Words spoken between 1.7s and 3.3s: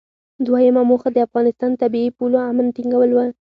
د طبیعي پولو امن ټینګول و.